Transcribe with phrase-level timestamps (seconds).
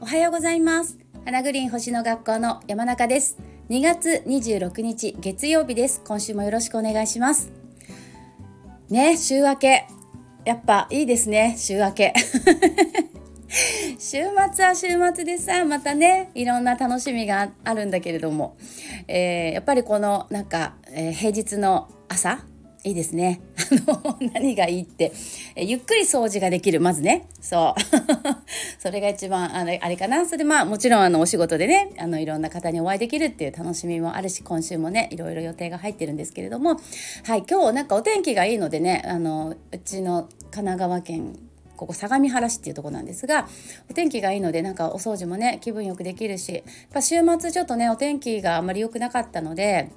[0.00, 0.96] おはようございます。
[1.24, 3.36] 花グリーン星の学校の山中です。
[3.68, 6.02] 2月26日月曜日です。
[6.06, 7.50] 今週もよろしくお願いします。
[8.88, 9.88] ね週明け。
[10.44, 12.14] やっぱいいですね週明け。
[13.98, 14.18] 週
[14.54, 18.56] 末は週末でさまたねいろんな楽しみがあるんだけれども、
[19.08, 22.44] えー、やっぱりこのなんか、えー、平日の朝
[22.82, 23.42] いいですね。
[23.86, 25.12] あの、 何がいいって、
[25.54, 27.26] えゆっくり掃除ができる、まずね。
[27.40, 27.80] そう。
[28.80, 30.24] それが一番、あれ、あれかな？
[30.24, 36.80] それまあ、もちろんあの、お仕事でね、あの、いろんな方にお会いできるっていう楽しみもあるし、今週もね、いろいろ予定が入ってるんですけれども、
[37.24, 41.38] はい、今日なんかお天気がいいのでね、あの、うちの神奈川県
[41.80, 43.48] ここ相模原市っていうとこなんですが
[43.90, 46.62] お天気がいいのでなんかお掃除もね気分よくできるしやっ
[46.92, 49.90] ぱ週末ちょっとねお天気があんまり良くなかったので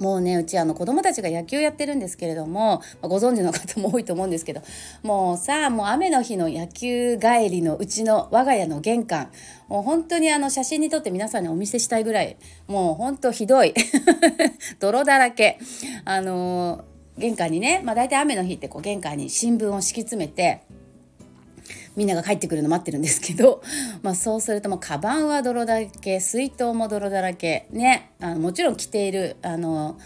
[0.00, 4.62] もうねうちあの子供たちが野球やってるんですけれども、まあ、ご存知の方も多いと思うんですけど
[5.02, 9.30] もうさあもう雨の日の野球帰りのうちの我が家の玄関
[9.68, 13.74] もう本当にあの写真に撮って皆さんにお見せしたいぐらいもう本当ひどい
[14.80, 15.58] 泥だらけ。
[16.04, 20.62] あのー、玄関にね、まあ、大体雨の日ってこう玄関に新聞を敷き詰めて
[21.98, 23.60] みんなが帰ってくるの待ってるんですけど、
[24.02, 28.12] まあ、そうするともうカバンは泥だらけ水筒も泥だらけね。
[28.20, 29.98] あのもちろん着ているあの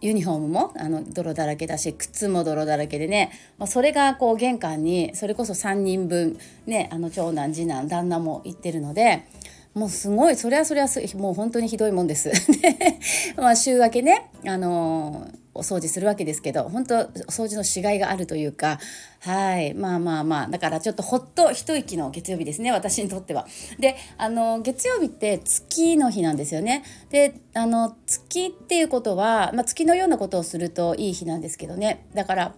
[0.00, 6.88] ユニフォームもあの泥だらけだし靴も泥だらけでね、まあ、それがこう玄関にそれこそ3人分ね。
[6.90, 9.26] あの長男次男旦那も行ってるので
[9.74, 12.30] もうすごいそれはそれはもう本当にひどいもんです。
[12.58, 12.98] で
[13.36, 14.30] まあ週明けね。
[14.46, 18.78] あのーお掃除するわけですけど本当掃除のしがいがあるというか
[19.20, 23.46] はいまあまあまあだからちょっとほっと一息の月曜日ですね私にとっては。
[23.78, 26.84] であの月曜日って月の日なんですよね。
[27.10, 32.54] であの月っていうことは、まあ、月のようなことをするといい日なんですけどねだから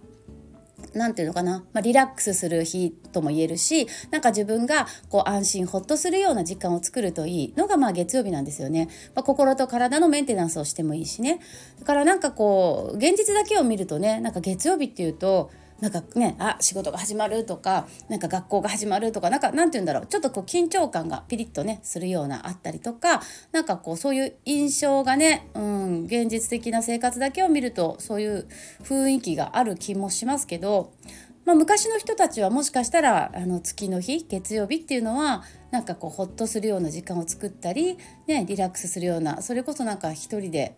[0.95, 11.39] 何て言うのかな、まあ、リラックスする日とも言えるしなんか自分がこう安心ほっとするような時間を作るといいのがまあ月曜日なんですよね、まあ、心と体のメンテナンスをしてもいいしね。
[11.79, 20.07] だからなんかこう現実だけを見るとねなんか月曜日っていうとなんかねあ仕事が始まるとかなんか学校が始まるとかなんかなんて言うんだろう。
[20.07, 23.21] ちょっとこう緊張感がピリッとねするようなあったりとか
[23.51, 28.47] なんかこうそういう印象がね、うん、現実的な生活だけを見るとそういう
[28.83, 30.93] 雰囲気がある気もしますけど、
[31.43, 37.97] まあ、昔の人たちはもしかしたらあの月の日月曜日っていうのはなんかこうほっとするような時間を作ったり、
[38.27, 40.77] ね、リラックスするようなそれこそなんか一人で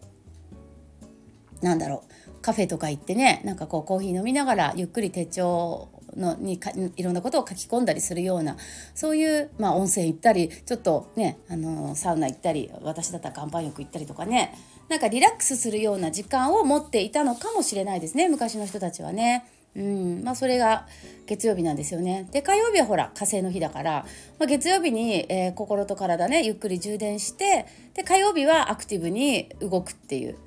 [1.61, 2.26] なんだろう。
[2.41, 8.57] カフェとか行ってねなんかこうコーヒー飲みながらゆっくり手帳のにかいろんなことを書き込んだりするような
[8.95, 14.53] そういう、まあ、温泉行ったりちょっとねあのサウナ行ったり私だったら岩盤浴行ったりとかね
[14.89, 19.45] なんかリラックスするような時間を持っていたのかもしれないですね昔の人たちはね。
[19.75, 20.87] うんまあ、それが
[21.27, 22.27] 月曜日なんですよね。
[22.31, 24.05] で火曜日はほら火星の日だから、
[24.39, 30.37] まあ、月曜日に、えー、心と体ねゆっくり充電してで火曜日はアクティブに動くっていう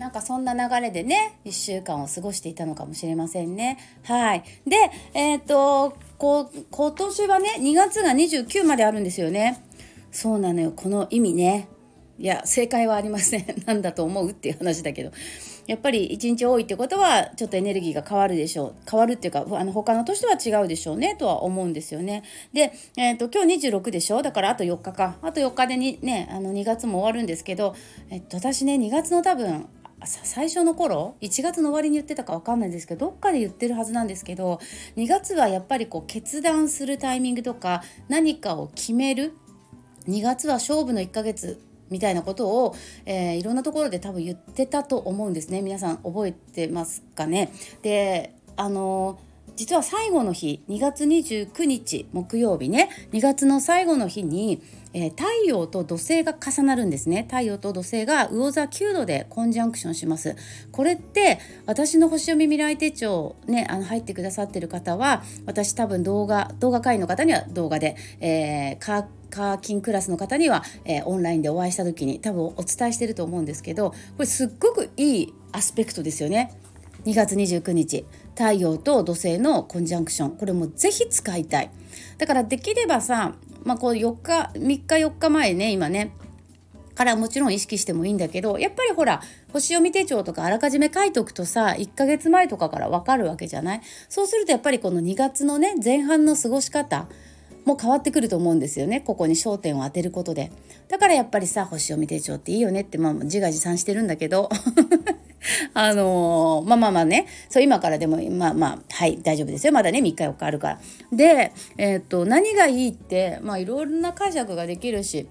[0.00, 3.76] なんかそんな流れでね1週間を過ごしていたのかもしれませんね。
[4.02, 9.62] はいでえっ、ー、とこ今年はね2月が29まであるんですよね。
[10.10, 11.68] そうなのよこの意味ね。
[12.18, 13.44] いや正解はありません。
[13.66, 15.12] なんだと思うっていう話だけど。
[15.66, 24.20] やっぱり1日多いってことはちょっとエネルギーが変わるでしょう変わるっていうかあの他の年とは違うでしょうねとは思うんですよねで、えーと、今日26でしょ？
[24.20, 27.76] だからあと4日かあと4日でにねあの2月も終わるんですけど、
[28.08, 29.68] えっと、私ね2月の多分
[30.04, 34.60] 最初の頃？1月の終わりに言ってたか分かんないんですけどどっかで言ってるはずなんですけど
[34.96, 39.34] 2月はやっぱりこう決断するタイミングとか何かを決める
[40.08, 41.60] ？2月は勝負の1ヶ月
[41.90, 42.74] みたいなことを、
[43.04, 45.60] えー、いろんなところで多分言ってたと思うんですね。
[45.60, 47.52] 皆さん覚えてますかね？
[47.82, 49.29] であのー
[49.60, 52.88] 実は最後の日2月29日木曜日ね。
[53.12, 54.62] 2月の最後の日に、
[54.94, 57.26] えー、太陽と土星が重なるんですね。
[57.30, 60.34] 太陽と土星が魚座9度でコンジャンクションします。
[60.72, 76.56] これって私の星読み未来手帳ねあの入ってくださってる方は私多分動画動画会員の方には動画で、えー、カーキンクラスの方には、えー、オンラインでお会いした時に多分お伝えしてると思うんですけどこれすっごくいいアスペクトですよね。
[77.04, 78.04] 2月29日。
[78.40, 80.30] 太陽と土星のコンジャンクション。
[80.30, 81.70] これもぜひ使いたい。
[82.16, 83.34] だからできればさ、
[83.64, 86.12] まあ、こう4日3日4日前ね今ね。
[86.94, 89.22] からもちろん意識してもいいんだけどやっぱりほら
[89.52, 93.80] 星読み手帳とかあらかじめ書いとくとさ1ヶ月前とかから分かるわけじゃない？
[94.08, 97.08] そうするとやっぱりこの2月のね前半の過ごし方
[97.66, 99.02] も変わってくると思うんですよね。
[99.02, 100.50] ここに焦点を当てることで。
[100.88, 104.48] だからやっぱりさ星読み手帳っていいよねってまあ自画自賛してるんだけど。
[105.74, 110.80] あのー、まあまあまあねそう今からでもまあまあはい大丈夫ですよまだね3日4日あるから。
[111.12, 115.28] で、えー、っと何がいいってまあいろんな解釈ができるし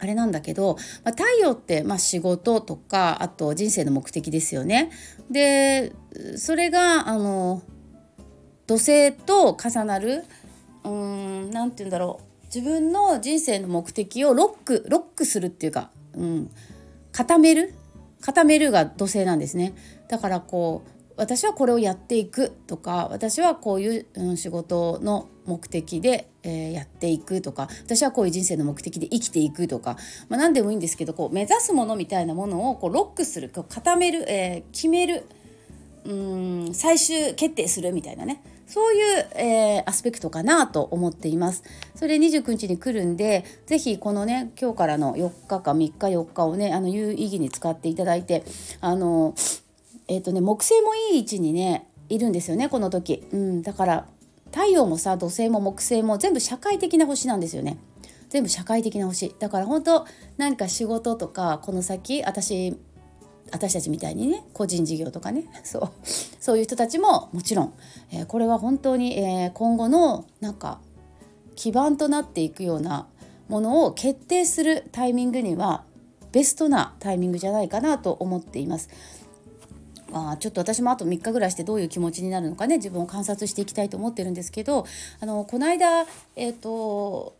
[0.00, 4.90] あれなんだけど、まあ、太陽って、まあ、仕事とかあと人生の目的ですよね。
[5.30, 5.92] で
[6.36, 7.62] それがあの
[8.66, 10.24] 土星と重なる
[10.84, 16.50] うん何て言うんだろう自分の人生の目的をロックロックするっていうか、うん、
[17.12, 17.74] 固める
[18.20, 19.74] 固めるが土星なんですね。
[20.08, 29.96] だからこう私はこれをやっていくとか私はこういう、仕事の目的で、え、やっていくとか私はこういう人生の目的で生きていくとか、
[30.28, 35.24] まあ、何でもいいんですけどこう目指すものみたいなものをこうロックするこう固める、えー、決める
[36.04, 41.64] うん最終決定するみたいなねそういう、えー、アスペクトかなと思っています。
[41.94, 48.44] それ29日に来るんで是非このね今日からの4日か3日4日をねあの有意義に使っていただいて
[48.80, 49.34] あの
[50.06, 53.26] えっ、ー、とね木星もいい位置にねいるんですよねこの時。
[53.32, 54.06] うん、だから
[54.52, 57.78] 太陽もさ土星も木星も全部社会的な星なんですよね。
[58.28, 60.06] 全部社会的な星だから本当
[60.36, 62.76] 何か仕事とかこの先私
[63.52, 65.90] 私たちみたいにね個人事業とかね そう
[66.40, 67.72] そういう人たちももちろん、
[68.12, 70.80] えー、これは本当に、えー、今後のなんか
[71.56, 73.08] 基盤となっていくような
[73.48, 75.84] ものを決定するタイミングには
[76.32, 78.88] ベストなタイミングじゃないかなと思っています。
[80.10, 84.86] まあ、ちょっと私もあと3日ぐらいしてどういう気持ちになるのかね自分を観察していきたいと思ってるんですけど
[85.20, 87.36] あのこの間、えーと、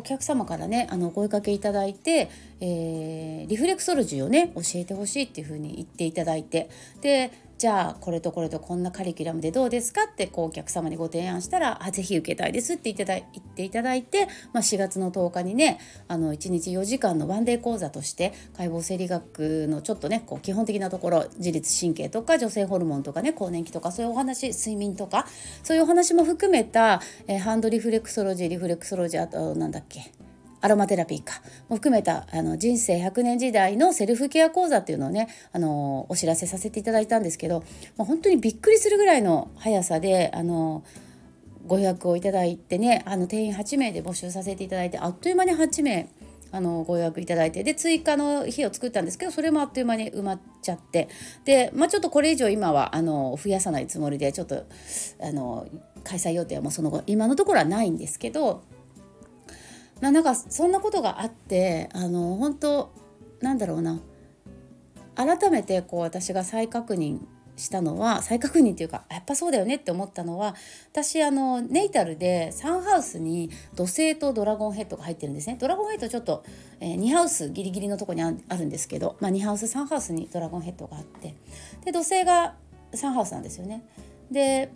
[0.00, 2.30] お客様からねあのお声かけいただいて、
[2.60, 6.70] えー、リフレクソロジーをね教えてほしいっていうふうに言っていただいて
[7.02, 7.30] で
[7.60, 10.04] じゃあこれとこれとこんなカリキュラムでどうですか？
[10.10, 15.78] ってこうお客様にご提案したら「あぜひ受けたいです」って言って言っていただいて、まあ、4月の10日にね
[16.08, 25.26] あの1日4時間のワンデー講座として解剖生理学のちょっとねこう基本的なところ自律神経とか女性ホルモンとかね更年期とかそういうお話睡眠とか
[25.62, 30.10] そういうお話も含めた、えー、ハンドリフレクソロジーリフレクソロジーあとなんだっけ？
[30.60, 31.42] アロマテラピーか。
[31.68, 37.64] も含めたあの人生100年時代のセルフケア講座っていうのをねあのお知らせさせていただいたんですけど、
[37.96, 40.84] まあ、本当にびっくりするぐらいの速さであの
[41.66, 46.08] ご予約をいただいてねあの定員8名で募集させていただいてあっという間に8名
[46.52, 51.08] あのご予約いただいてで追加の日を作ったんですけどそれもあっという間に埋まっちゃって
[51.44, 54.64] で、まあ、ちょっとこれ以上今はあの増やさないつもりでちょっと
[55.22, 55.68] あの
[56.02, 58.64] 開催予定はもうその後今のところはないんですけど
[60.00, 62.92] ななんかそんなことがあってあの本当
[63.40, 64.00] なんだろうな。
[65.16, 67.20] 改めてこう私が再確認
[67.56, 70.54] したのは再確認っていうかやっぱそうだよねって思ったのは
[70.92, 75.58] 私あのネイタルでサンハウスに土星とドラゴンヘッドが入ってるんですね。
[75.60, 76.42] ドラゴンヘッドちょっと、
[76.80, 81.34] えー、2ハウスギリギリのとこにあるんですけど、まあ、2ハウス3ハウスにドラゴンヘッドがあって。
[81.84, 82.54] で土星が
[82.92, 83.84] 3ハウスなんですよね。
[84.30, 84.72] で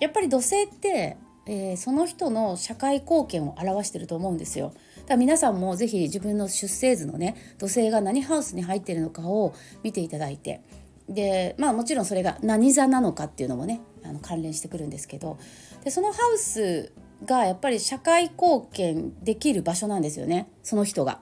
[0.00, 4.72] やっぱり土星ってえー、その人の社会貢献を表してると思うんですよ。
[4.96, 10.62] だから皆さんも是非自分の出生図のね土星が何ハウスに入ってるのかを見ていただいて
[11.08, 15.38] でまあもちろんそれが何座なのかっていうのもねあの関連してくるんですけど
[15.84, 16.92] でそのハウス
[17.24, 21.20] がやっぱり社会貢献できる場所なんですよねその人が。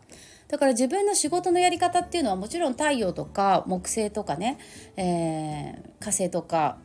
[0.49, 4.59] だから自分の仕事のやり方っていうのはもちろん太陽とか木星とかね、
[4.99, 6.77] えー、火星とか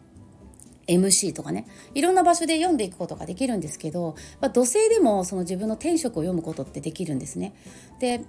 [0.87, 7.53] MC とかねいろんな場所で読んでいくことができるんですけど、まあ、土星でもその自分の天職を読むことってできるんですね。
[7.99, 8.21] で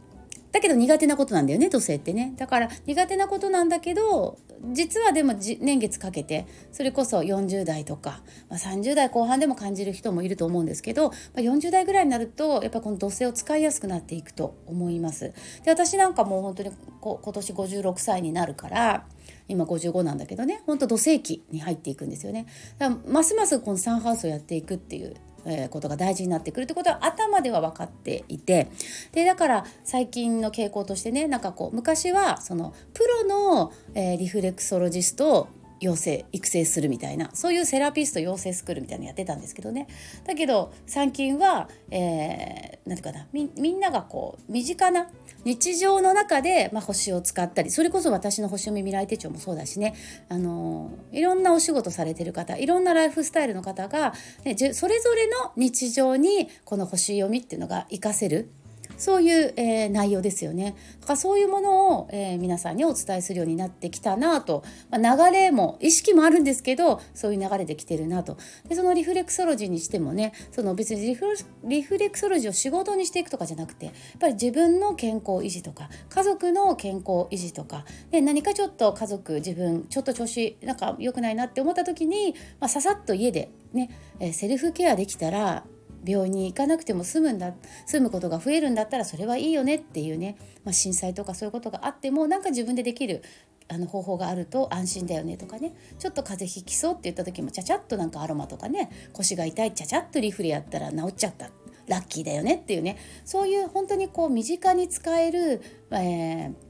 [0.52, 4.38] だけど苦手なことなんだよね土星ってねだから苦手なことなんだけど
[4.72, 15.32] 実はでも年月かけてそれこそ40代とか、まあ、30代後半でも感じる人もいると思うんですけど、まあ、40代ぐらいになるとやっぱこの土星を使いやすくなっていくと思います。
[15.64, 19.04] で私なんかもう本当にこ今年56歳になるから
[19.48, 22.46] 今55なんだけどねほんと土星期に入っていくんですよね。
[22.78, 25.14] だからますますこのサンハウスをやっていくっていう
[25.46, 28.68] えことが大事になってくるってことは頭では分かっていて
[29.12, 35.48] でだから最近の傾向としてねなんかこう昔はそのプロの、えー、リフレクソロジストを
[35.80, 39.86] 養成育成するみたいなそういうセラピスト養成スクールみたいなのやってたんですけどね。
[40.26, 45.08] だけど最近は、えー、ていうかなみんながこう身近な
[45.44, 49.94] 日常の中で、まあ、星を使ったりそれこそ私の星読み未来手帳もそうだしね、
[50.28, 54.12] あのいろんなお仕事されてる方いろんなライフスタイルの方が、
[54.44, 58.50] ね、それぞれの日常にこの星読みっていうのが活かせる。
[58.98, 60.76] そういう、えー、内容ですよね。
[61.00, 68.36] だからそういうものを、えー、皆さんにお伝えするようになってきたなと、まあ、流れも意識もあるんですけどそういう流れできてるなと
[68.68, 71.26] でそのリフレクソロジーにしてもねその別にリフ
[71.64, 85.64] リフレクソロジーを仕事にしていくとかじゃなくてやっぱり自分の健康維持とか家族の健康維持とかで何かちょっと家族自分ちょっと調子なんか良くないなって思った時に、まあ、ささっと家でね、えセルフケアできたら
[86.04, 87.52] 病院に行かなくても済むんだ
[87.86, 93.22] 済むことが増えるんだったらそれはいいよねっていうね、まあ、震災とかそういうことがあってもなんか自分でできる
[93.70, 101.50] あの方法があると安心だよねとかねちょっと風邪ひきそうって言った時もちゃちゃっとなんかアロマとかね腰が痛いちゃちゃっとリフレやったら治っちゃった
[101.86, 106.67] ラッキーだよねっていうねそういう本当にこう身近に使える、えー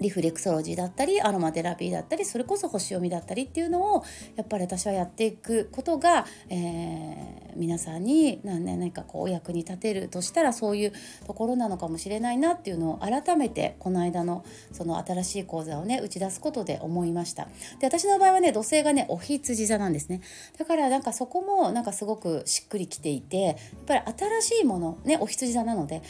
[0.00, 4.04] リフレクソロジーだったりアロマテラピーだったりそれこそ星読みだったりっていうのを
[4.36, 10.92] やっぱり私はやっていくことが、えー、皆さんに何,、ね、何かこうお役に立てるとしたらそういう
[11.26, 17.48] ところなのかもしれないなっていうのを改めてこの間のその新しい講座をね打ち出すことで思いました。
[17.80, 20.20] で私の場合はね土星がねお羊座なんですね。
[20.58, 24.02] だからなんかそこもなんかすごくしっくりきていてやっぱり
[24.40, 26.02] 新しいものねお羊座なので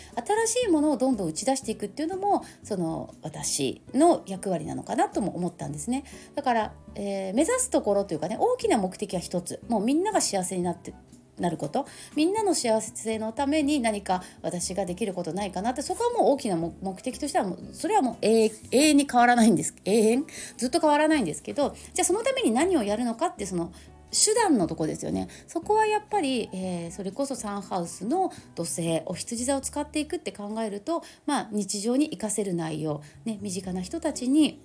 [0.47, 6.05] 新しいものをどんどん打ち出していくっていうのもその私の役割なのかなとも思ったんですね。
[6.35, 9.61] だから、えー、目指すところというかね大きな目的は一つ。
[9.69, 10.95] もうみんなが幸せになって
[11.39, 11.87] なること。
[12.17, 19.75] みんなの幸せのために何か私ができることないかなってそこはもう大きな目的としてはもうそれはもう永遠に変わらないんです。
[19.85, 20.27] 永遠。
[20.57, 23.73] ずっと変わらないんですけどじゃあそのために何をやるのかってその
[24.11, 25.29] 手段のとこですよね。
[25.47, 34.61] そこはやっぱり、えー、それこそサンハウスの土星お羊座を使っていくって考えると、まあ、日常に活かせる内容、ね、身近な人たちに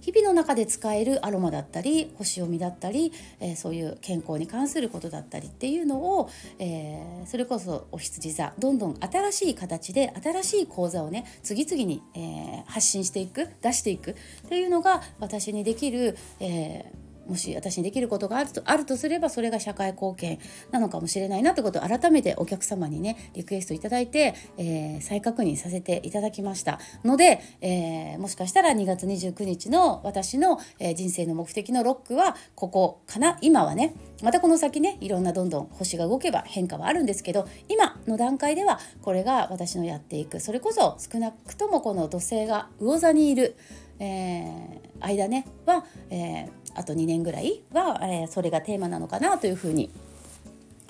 [0.00, 14.14] 日々の中で使えるアロマだったり星読みだったり、えー、そういう健康に関することだったりっていうのを、えー、それこそお羊座どんどん新しい形で新しい講座をね次々に、えー、発信していく出していくっ
[14.48, 16.97] ていうのが私にできる、えー
[17.28, 20.38] もし私にできることがあるとあるとすればそれが社会貢献
[20.70, 26.80] なのかもしれないなってことを改めてお客様にねリクエストいただいて、えー、再確認させていただきました。
[27.04, 33.38] ので、えー、もしかしたら2月29日の私の、えー、人生の目的のロックはここかな？
[33.40, 40.40] 今はねまたこの先ねいろんなどんどん星が動けば変化はあるんですけど今の段階ではこれが私のやっていく。
[40.40, 43.56] それこそ少なくともこの土星が魚座にいる、
[43.98, 49.90] えー、間ねは、えー、あと2年ぐらいは、えー、それがテーマなのかなというふうに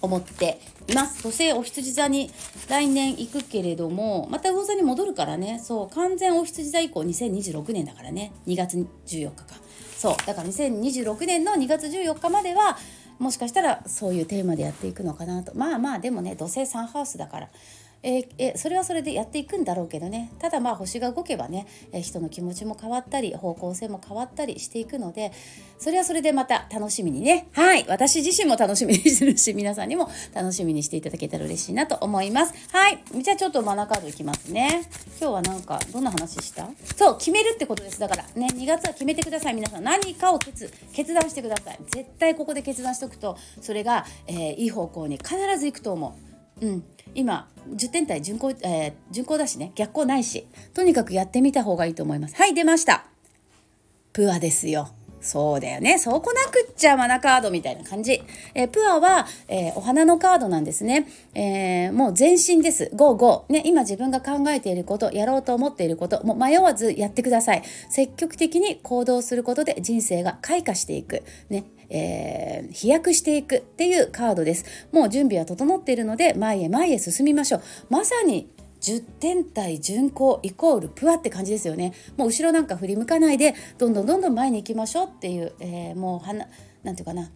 [0.01, 1.23] 思っています。
[1.23, 2.31] 土星お羊座に
[2.69, 5.61] 来年行くけれどもまた魚座に戻るからね。
[5.63, 8.33] そう完全お羊座以降2026年だからね。
[8.47, 9.45] 2月14日か。
[9.97, 12.79] そうだから2026年の2月14日までは
[13.19, 15.53] もしかしたらそういうテーマでやっていくのかなと。
[15.57, 17.49] まあまあでもね土星サンハウスだから。
[18.03, 20.31] えー、えそれはそれでやっていくんだろうけどね。
[20.39, 25.33] ただまあ星が動けばね、えー、人の気持ちも変わったり方向性も変わったりしていくので
[25.79, 27.49] それはそれでまた楽しみにね。
[27.53, 27.85] はい。
[27.89, 32.55] 私自身も楽しみにするし皆さんにも楽しみにしていただけたら嬉しいなと思います。
[32.73, 33.03] はい。
[33.23, 34.89] じゃあちょっとマナカードいきますね。
[35.21, 36.69] 今日はなんかどんな話した？
[36.97, 37.99] そう決めるってことです。
[37.99, 39.55] だからね2月は決めてください。
[39.55, 41.79] 皆さん何かを決決断してください。
[41.91, 46.28] 絶対ここで決断しておくとそれが、えー、いい方向に必ず行くと思う。
[46.61, 46.85] うん
[47.15, 53.07] 今10点体巡行、えー、巡行だしね逆行ないしとにかくやってみた方がいいと思いますはい出ました
[54.13, 55.99] プアですよそうだよね。
[55.99, 58.23] そうこなくっちゃマナカードみたいな感じ。
[58.55, 61.09] えー、プアは、えー、お花のカードなんですね。
[61.35, 62.91] えー、もう全身です。
[62.95, 63.53] ゴーゴー。
[63.53, 67.63] ね、今自分が考えていること、やろうと思っていること、もう迷わずやってください。
[67.91, 71.23] 積極的に行動することで人生が開花していく。
[71.51, 74.65] ね、えー、飛躍していくっていうカードです。
[74.93, 77.63] もう準備は整っているので前へ前へ進みましょう。
[77.91, 78.49] まさに
[78.81, 81.93] 10点対巡行イコールプアって感じですよね。
[82.17, 86.35] もう後ろなんか振り向かないでどんどんどんどん前に行きましょうっていう、えー、もうは
[86.83, 87.31] なんていうかな、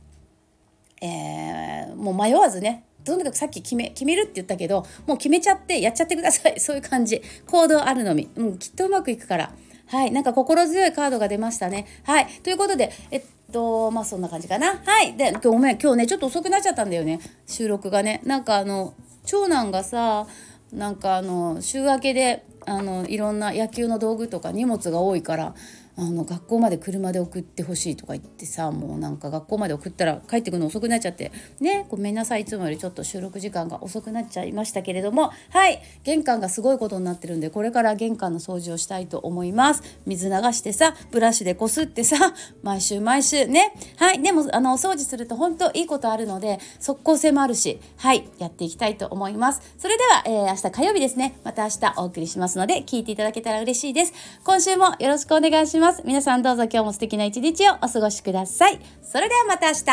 [1.00, 9.52] えー、もう迷わずねとにかくさっき決め決めるって言ったけどもう決めちゃってやっちゃってくださいそういう感じ行動あるのみ、うん、きっとうまくいくから
[9.92, 10.10] はい。
[10.10, 11.86] なんか心強いカードが出ましたね。
[12.04, 12.26] はい。
[12.42, 13.22] ということでえっ
[13.52, 14.80] とまあそんな感じかな。
[14.84, 15.14] はい。
[15.18, 15.78] でごめん。
[15.78, 17.20] 今日ねちょっと遅くなっちゃったんだよね。
[17.46, 18.22] 収録がね。
[18.24, 18.94] なんかあの
[19.26, 20.26] 長男がさ
[20.72, 25.54] なんかあの週明けであのいろんな野球の道具とか荷物が多いから
[25.96, 31.32] あの学校まで車で送ってほしいとか言ってさもうなんか学校まで送ったら帰ってくるの遅くなっちゃって。
[31.60, 35.30] ねごめんなさいいつもよりちょっと収録時間が遅くなっちゃいましたけれども。
[35.50, 39.82] はい玄関がすごいことになってるんでこれから玄関の掃除をしたいと思います。
[40.06, 43.46] 水流してさブラシでこすってさ毎週毎週。
[43.46, 49.60] ねはいでもあのお掃除すると本当いいことあるので即効性もあるしはいやっていきたいと思います。
[49.78, 51.38] それでは、えー、明日火曜日ですね。
[51.44, 54.12] また明日お送りしますので聞いていただけたら嬉しいです。
[54.44, 56.02] 今週もよろしくお願いします。
[56.06, 58.78] 皆さんどうぞ今日も素敵な一日をお過ごしください。
[59.02, 59.84] それではまた明日。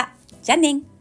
[0.43, 0.99] じゃあね